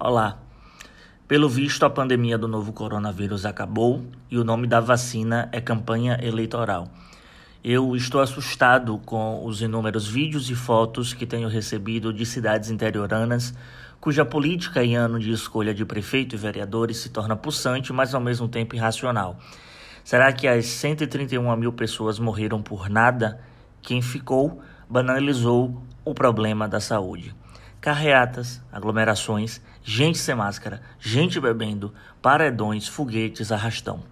[0.00, 0.38] Olá.
[1.26, 6.16] Pelo visto, a pandemia do novo coronavírus acabou e o nome da vacina é campanha
[6.22, 6.86] eleitoral.
[7.64, 13.52] Eu estou assustado com os inúmeros vídeos e fotos que tenho recebido de cidades interioranas
[14.00, 18.20] cuja política e ano de escolha de prefeito e vereadores se torna pulsante, mas ao
[18.20, 19.36] mesmo tempo irracional.
[20.04, 23.40] Será que as 131 mil pessoas morreram por nada?
[23.82, 27.34] Quem ficou banalizou o problema da saúde
[27.88, 34.04] carreatas, aglomerações, gente sem máscara, gente bebendo, paredões, foguetes, arrastão.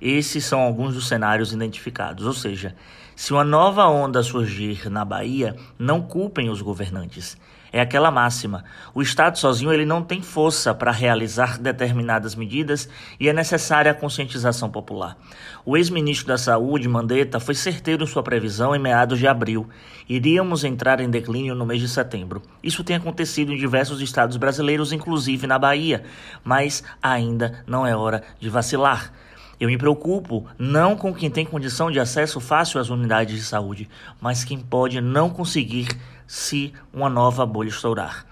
[0.00, 2.74] Esses são alguns dos cenários identificados, ou seja,
[3.14, 7.36] se uma nova onda surgir na Bahia, não culpem os governantes.
[7.72, 8.64] É aquela máxima:
[8.94, 13.94] o Estado sozinho ele não tem força para realizar determinadas medidas e é necessária a
[13.94, 15.16] conscientização popular.
[15.64, 19.68] O ex-ministro da Saúde, Mandetta, foi certeiro em sua previsão em meados de abril.
[20.08, 22.42] Iríamos entrar em declínio no mês de setembro.
[22.62, 26.04] Isso tem acontecido em diversos estados brasileiros, inclusive na Bahia,
[26.44, 29.12] mas ainda não é hora de vacilar.
[29.58, 33.88] Eu me preocupo não com quem tem condição de acesso fácil às unidades de saúde,
[34.20, 35.88] mas quem pode não conseguir
[36.26, 38.26] se uma nova bolha estourar.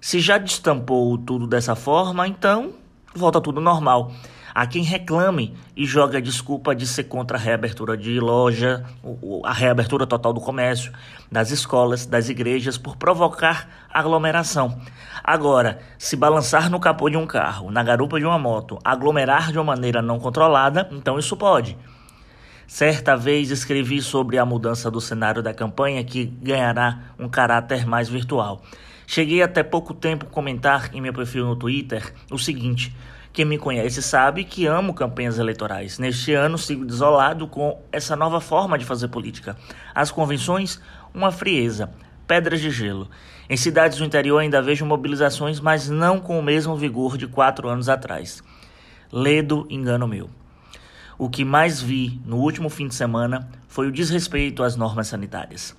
[0.00, 2.72] Se já destampou tudo dessa forma, então
[3.14, 4.12] volta tudo normal.
[4.54, 8.84] Há quem reclame e joga a desculpa de ser contra a reabertura de loja,
[9.44, 10.92] a reabertura total do comércio,
[11.30, 14.80] das escolas, das igrejas, por provocar aglomeração.
[15.22, 19.58] Agora, se balançar no capô de um carro, na garupa de uma moto, aglomerar de
[19.58, 21.76] uma maneira não controlada, então isso pode.
[22.66, 28.10] Certa vez escrevi sobre a mudança do cenário da campanha que ganhará um caráter mais
[28.10, 28.62] virtual.
[29.06, 32.94] Cheguei até pouco tempo comentar em meu perfil no Twitter o seguinte:
[33.38, 35.96] quem me conhece sabe que amo campanhas eleitorais.
[35.96, 39.56] Neste ano sigo desolado com essa nova forma de fazer política.
[39.94, 40.80] As convenções,
[41.14, 41.88] uma frieza,
[42.26, 43.08] pedras de gelo.
[43.48, 47.68] Em cidades do interior ainda vejo mobilizações, mas não com o mesmo vigor de quatro
[47.68, 48.42] anos atrás.
[49.12, 50.28] Ledo engano meu.
[51.16, 55.76] O que mais vi no último fim de semana foi o desrespeito às normas sanitárias.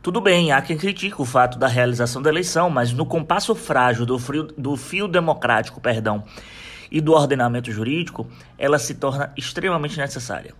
[0.00, 4.06] Tudo bem, há quem critique o fato da realização da eleição, mas no compasso frágil
[4.06, 6.24] do, frio, do fio democrático, perdão,
[6.90, 8.26] e do ordenamento jurídico,
[8.58, 10.54] ela se torna extremamente necessária.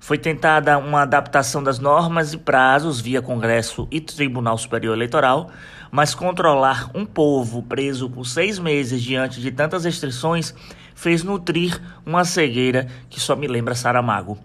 [0.00, 5.50] Foi tentada uma adaptação das normas e prazos via Congresso e Tribunal Superior Eleitoral,
[5.92, 10.52] mas controlar um povo preso por seis meses diante de tantas restrições
[10.94, 14.38] fez nutrir uma cegueira que só me lembra Saramago.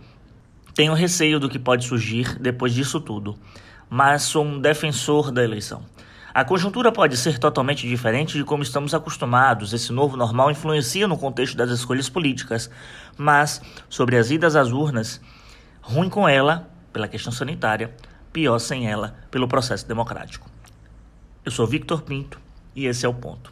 [0.76, 3.36] Tenho receio do que pode surgir depois disso tudo,
[3.90, 5.82] mas sou um defensor da eleição.
[6.38, 9.74] A conjuntura pode ser totalmente diferente de como estamos acostumados.
[9.74, 12.70] Esse novo normal influencia no contexto das escolhas políticas,
[13.18, 13.60] mas
[13.90, 15.20] sobre as idas às urnas,
[15.82, 17.92] ruim com ela pela questão sanitária,
[18.32, 20.48] pior sem ela pelo processo democrático.
[21.44, 22.40] Eu sou Victor Pinto
[22.76, 23.52] e esse é o ponto.